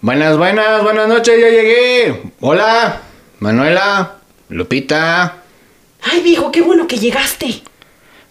[0.00, 2.22] Buenas, buenas, buenas noches, ya llegué.
[2.40, 3.02] Hola,
[3.40, 4.18] Manuela,
[4.48, 5.42] Lupita.
[6.02, 7.62] Ay, viejo, qué bueno que llegaste.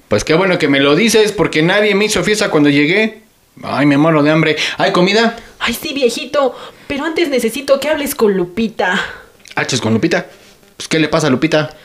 [0.07, 3.23] Pues qué bueno que me lo dices, porque nadie me hizo fiesta cuando llegué.
[3.63, 4.55] Ay, me muero de hambre.
[4.77, 5.35] ¿Hay comida?
[5.59, 6.55] Ay, sí, viejito,
[6.87, 8.97] pero antes necesito que hables con Lupita.
[9.55, 10.25] ¿Haches con Lupita?
[10.77, 11.75] Pues ¿qué le pasa a Lupita?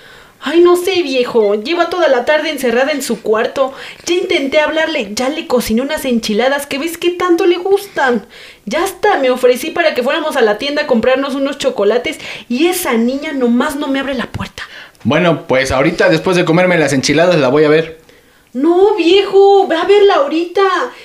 [0.44, 1.54] Ay, no sé, viejo.
[1.54, 3.72] Lleva toda la tarde encerrada en su cuarto.
[4.06, 8.26] Ya intenté hablarle, ya le cociné unas enchiladas que ves que tanto le gustan.
[8.66, 12.66] Ya hasta me ofrecí para que fuéramos a la tienda a comprarnos unos chocolates y
[12.66, 14.64] esa niña nomás no me abre la puerta.
[15.04, 18.00] Bueno, pues ahorita después de comerme las enchiladas la voy a ver.
[18.52, 20.62] No, viejo, ve a verla ahorita.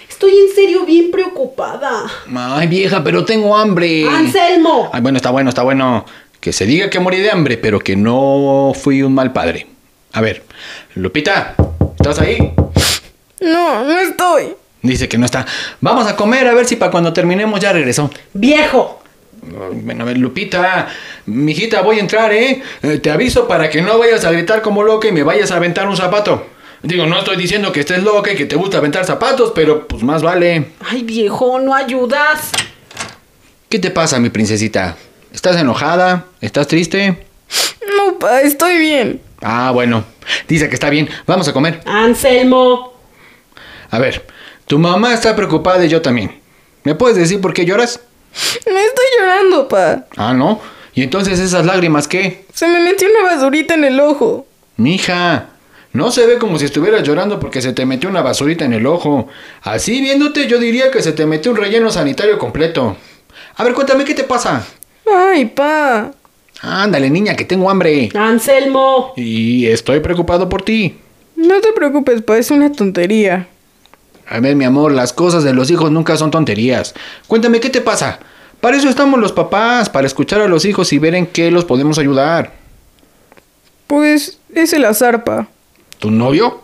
[0.09, 2.05] Estoy en serio bien preocupada.
[2.35, 4.05] Ay, vieja, pero tengo hambre.
[4.09, 4.89] Anselmo.
[4.91, 6.05] Ay, bueno, está bueno, está bueno.
[6.39, 9.67] Que se diga que morí de hambre, pero que no fui un mal padre.
[10.13, 10.43] A ver,
[10.95, 11.55] Lupita,
[11.97, 12.53] ¿estás ahí?
[13.41, 14.55] No, no estoy.
[14.81, 15.45] Dice que no está.
[15.81, 18.09] Vamos a comer a ver si para cuando terminemos ya regresó.
[18.33, 19.02] Viejo.
[19.42, 20.87] Bueno, a ver, Lupita,
[21.25, 22.61] mijita, voy a entrar, ¿eh?
[22.81, 25.58] Eh, Te aviso para que no vayas a gritar como loca y me vayas a
[25.58, 26.48] aventar un zapato.
[26.83, 30.04] Digo, no estoy diciendo que estés loca y que te gusta aventar zapatos, pero pues
[30.04, 30.67] más vale.
[30.80, 32.52] Ay, viejo, no ayudas.
[33.69, 34.95] ¿Qué te pasa, mi princesita?
[35.37, 36.25] ¿Estás enojada?
[36.42, 37.15] ¿Estás triste?
[37.95, 39.21] No, pa, estoy bien.
[39.39, 40.03] Ah, bueno.
[40.48, 41.08] Dice que está bien.
[41.27, 41.81] Vamos a comer.
[41.86, 42.93] Anselmo.
[43.92, 44.25] A ver,
[44.65, 46.42] tu mamá está preocupada y yo también.
[46.83, 47.99] ¿Me puedes decir por qué lloras?
[48.65, 50.05] Me estoy llorando, pa.
[50.17, 50.59] Ah, ¿no?
[50.95, 52.48] ¿Y entonces esas lágrimas qué?
[52.52, 54.48] Se me metió una basurita en el ojo.
[54.77, 55.49] Mija,
[55.93, 58.87] no se ve como si estuvieras llorando porque se te metió una basurita en el
[58.87, 59.27] ojo.
[59.61, 62.98] Así viéndote yo diría que se te metió un relleno sanitario completo.
[63.55, 64.65] A ver, cuéntame qué te pasa.
[65.15, 66.11] Ay, pa.
[66.61, 68.09] Ándale, niña, que tengo hambre.
[68.15, 69.13] Anselmo.
[69.15, 70.97] Y estoy preocupado por ti.
[71.35, 73.47] No te preocupes, pa, es una tontería.
[74.29, 76.93] A ver, mi amor, las cosas de los hijos nunca son tonterías.
[77.27, 78.19] Cuéntame qué te pasa.
[78.59, 81.63] Para eso estamos los papás, para escuchar a los hijos y ver en qué los
[81.63, 82.53] podemos ayudar.
[83.85, 85.47] Pues es el azar, pa.
[85.99, 86.63] ¿Tu novio?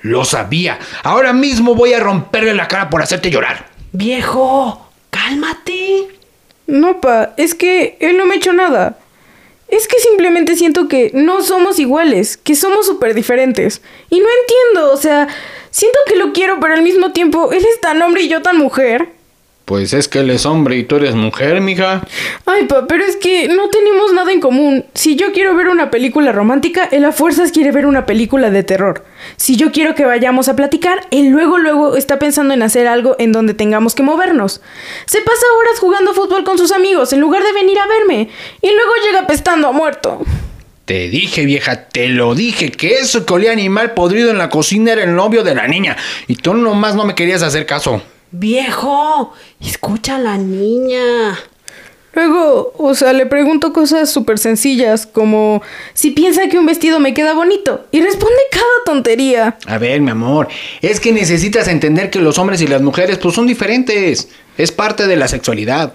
[0.00, 0.78] Lo sabía.
[1.02, 3.66] Ahora mismo voy a romperle la cara por hacerte llorar.
[3.92, 6.13] Viejo, cálmate.
[6.66, 8.98] No, pa, es que él no me ha hecho nada.
[9.68, 13.82] Es que simplemente siento que no somos iguales, que somos súper diferentes.
[14.10, 15.28] Y no entiendo, o sea,
[15.70, 18.58] siento que lo quiero, pero al mismo tiempo él es tan hombre y yo tan
[18.58, 19.08] mujer.
[19.64, 22.02] Pues es que él es hombre y tú eres mujer, mija.
[22.44, 24.84] Ay, pa, pero es que no tenemos nada en común.
[24.92, 28.62] Si yo quiero ver una película romántica, él a fuerzas quiere ver una película de
[28.62, 29.06] terror.
[29.36, 33.16] Si yo quiero que vayamos a platicar, él luego luego está pensando en hacer algo
[33.18, 34.60] en donde tengamos que movernos.
[35.06, 38.28] Se pasa horas jugando fútbol con sus amigos en lugar de venir a verme.
[38.60, 40.20] Y luego llega pestando a muerto.
[40.84, 44.92] Te dije, vieja, te lo dije, que eso que olía animal podrido en la cocina
[44.92, 45.96] era el novio de la niña.
[46.28, 48.02] Y tú nomás no me querías hacer caso.
[48.36, 51.38] Viejo, escucha a la niña.
[52.14, 55.62] Luego, o sea, le pregunto cosas súper sencillas, como
[55.92, 59.56] si piensa que un vestido me queda bonito, y responde cada tontería.
[59.66, 60.48] A ver, mi amor,
[60.82, 64.28] es que necesitas entender que los hombres y las mujeres pues son diferentes.
[64.58, 65.94] Es parte de la sexualidad.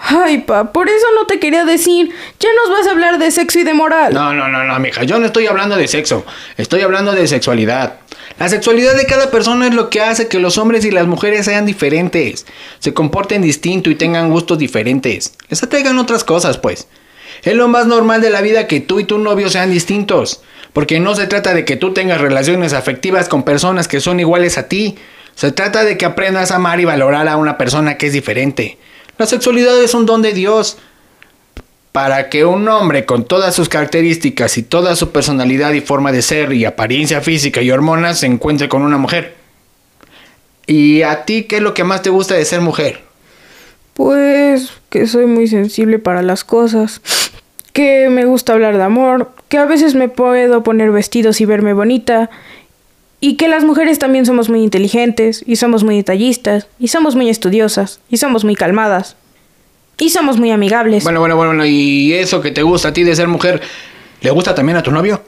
[0.00, 2.10] Ay, pa, por eso no te quería decir.
[2.38, 4.14] Ya nos vas a hablar de sexo y de moral.
[4.14, 6.24] No, no, no, no, mija, yo no estoy hablando de sexo,
[6.56, 7.98] estoy hablando de sexualidad.
[8.38, 11.46] La sexualidad de cada persona es lo que hace que los hombres y las mujeres
[11.46, 12.46] sean diferentes,
[12.78, 16.86] se comporten distinto y tengan gustos diferentes, les atraigan otras cosas, pues.
[17.42, 20.42] Es lo más normal de la vida que tú y tu novio sean distintos,
[20.72, 24.58] porque no se trata de que tú tengas relaciones afectivas con personas que son iguales
[24.58, 24.96] a ti,
[25.34, 28.78] se trata de que aprendas a amar y valorar a una persona que es diferente.
[29.18, 30.78] La sexualidad es un don de Dios
[31.90, 36.22] para que un hombre con todas sus características y toda su personalidad y forma de
[36.22, 39.34] ser y apariencia física y hormonas se encuentre con una mujer.
[40.68, 43.00] ¿Y a ti qué es lo que más te gusta de ser mujer?
[43.94, 47.00] Pues que soy muy sensible para las cosas,
[47.72, 51.72] que me gusta hablar de amor, que a veces me puedo poner vestidos y verme
[51.72, 52.30] bonita,
[53.20, 57.28] y que las mujeres también somos muy inteligentes, y somos muy detallistas, y somos muy
[57.28, 59.16] estudiosas, y somos muy calmadas,
[59.98, 61.04] y somos muy amigables.
[61.04, 63.60] Bueno, bueno, bueno, y eso que te gusta a ti de ser mujer,
[64.20, 65.22] ¿le gusta también a tu novio?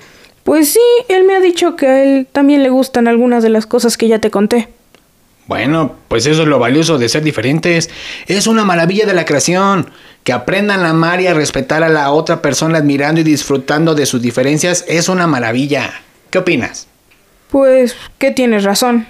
[0.45, 3.67] Pues sí, él me ha dicho que a él también le gustan algunas de las
[3.67, 4.69] cosas que ya te conté.
[5.47, 7.91] Bueno, pues eso es lo valioso de ser diferentes.
[8.29, 9.91] Es una maravilla de la creación.
[10.23, 14.07] Que aprendan a amar y a respetar a la otra persona admirando y disfrutando de
[14.07, 16.03] sus diferencias es una maravilla.
[16.31, 16.87] ¿Qué opinas?
[17.51, 19.07] Pues que tienes razón.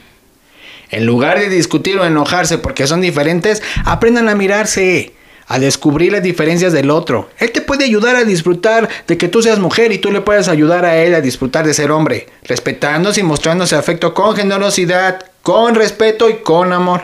[0.90, 5.12] En lugar de discutir o enojarse porque son diferentes, aprendan a mirarse,
[5.46, 7.30] a descubrir las diferencias del otro.
[7.38, 10.48] Él te puede ayudar a disfrutar de que tú seas mujer y tú le puedes
[10.48, 15.74] ayudar a él a disfrutar de ser hombre, respetándose y mostrándose afecto con generosidad, con
[15.74, 17.02] respeto y con amor.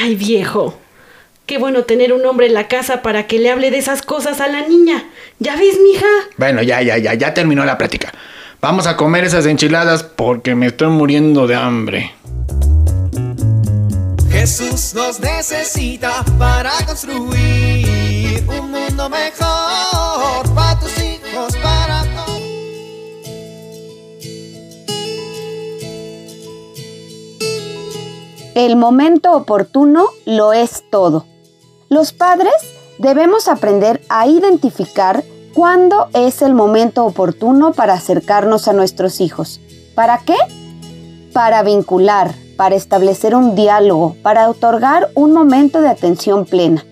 [0.00, 0.78] Ay, viejo.
[1.46, 4.40] Qué bueno tener un hombre en la casa para que le hable de esas cosas
[4.40, 5.04] a la niña.
[5.38, 6.06] ¿Ya ves, mija?
[6.36, 8.12] Bueno, ya, ya, ya, ya terminó la plática.
[8.60, 12.12] Vamos a comer esas enchiladas porque me estoy muriendo de hambre.
[14.30, 21.86] Jesús nos necesita para construir un mundo mejor para tus hijos, para.
[28.56, 31.26] El momento oportuno lo es todo.
[31.90, 32.54] Los padres
[32.96, 35.22] debemos aprender a identificar
[35.56, 39.58] cuándo es el momento oportuno para acercarnos a nuestros hijos.
[39.94, 40.36] ¿Para qué?
[41.32, 46.84] Para vincular, para establecer un diálogo, para otorgar un momento de atención plena.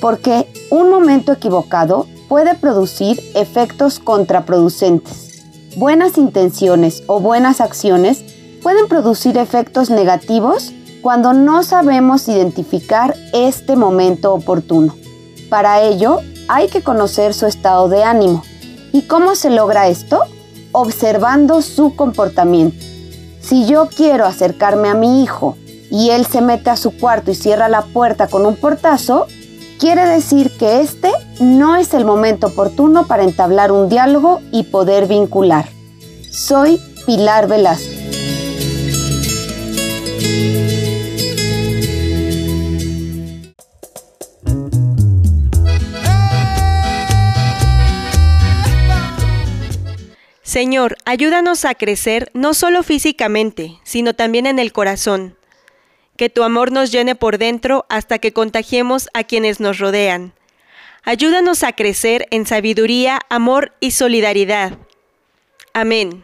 [0.00, 5.44] Porque un momento equivocado puede producir efectos contraproducentes.
[5.76, 8.24] Buenas intenciones o buenas acciones
[8.64, 10.72] pueden producir efectos negativos
[11.02, 14.96] cuando no sabemos identificar este momento oportuno.
[15.48, 16.18] Para ello,
[16.48, 18.42] hay que conocer su estado de ánimo.
[18.92, 20.22] ¿Y cómo se logra esto?
[20.72, 22.84] Observando su comportamiento.
[23.40, 25.56] Si yo quiero acercarme a mi hijo
[25.90, 29.26] y él se mete a su cuarto y cierra la puerta con un portazo,
[29.78, 31.10] quiere decir que este
[31.40, 35.66] no es el momento oportuno para entablar un diálogo y poder vincular.
[36.30, 37.91] Soy Pilar Velasco.
[50.52, 55.34] Señor, ayúdanos a crecer no solo físicamente, sino también en el corazón.
[56.18, 60.34] Que tu amor nos llene por dentro hasta que contagiemos a quienes nos rodean.
[61.04, 64.76] Ayúdanos a crecer en sabiduría, amor y solidaridad.
[65.72, 66.22] Amén.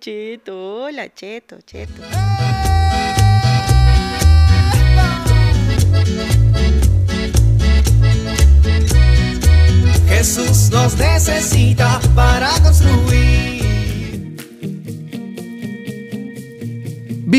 [0.00, 2.35] Cheto, hola, Cheto, Cheto.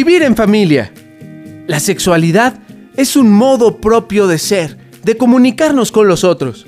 [0.08, 0.94] Vivir en familia.
[1.68, 2.54] La sexualidad
[2.96, 6.66] es un modo propio de ser, de comunicarnos con los otros.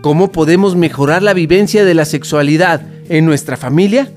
[0.00, 4.10] ¿Cómo podemos mejorar la vivencia de la sexualidad en nuestra familia?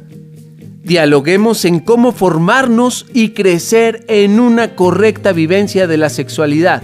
[0.81, 6.81] Dialoguemos en cómo formarnos y crecer en una correcta vivencia de la sexualidad,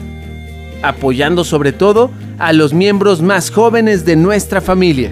[0.84, 5.12] apoyando sobre todo a los miembros más jóvenes de nuestra familia.